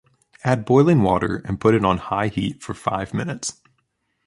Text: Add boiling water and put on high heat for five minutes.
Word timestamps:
Add 0.43 0.65
boiling 0.65 1.03
water 1.03 1.43
and 1.45 1.59
put 1.61 1.75
on 1.85 1.97
high 1.99 2.29
heat 2.29 2.63
for 2.63 2.73
five 2.73 3.13
minutes. 3.13 3.61